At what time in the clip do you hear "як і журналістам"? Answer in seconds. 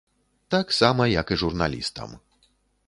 1.21-2.19